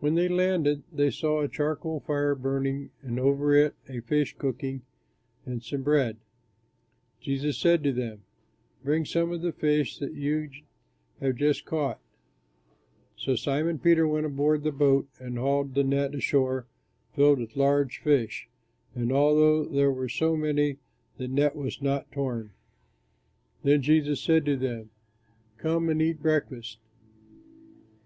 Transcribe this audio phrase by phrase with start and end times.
[0.00, 4.82] When they landed, they saw a charcoal fire burning, and over it a fish cooking,
[5.46, 6.18] and some bread.
[7.22, 8.22] Jesus said to them,
[8.84, 10.50] "Bring some of the fish that you
[11.22, 12.00] have just caught."
[13.16, 16.66] So Simon Peter went aboard the boat and hauled the net ashore
[17.16, 18.46] filled with large fish;
[18.94, 20.76] and although there were so many,
[21.16, 22.50] the net was not torn.
[23.62, 24.90] Then Jesus said to them,
[25.56, 26.76] "Come and eat breakfast."